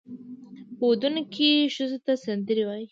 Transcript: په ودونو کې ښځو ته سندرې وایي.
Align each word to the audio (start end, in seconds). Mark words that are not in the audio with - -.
په 0.77 0.83
ودونو 0.89 1.21
کې 1.33 1.71
ښځو 1.75 1.97
ته 2.05 2.13
سندرې 2.25 2.63
وایي. 2.65 2.79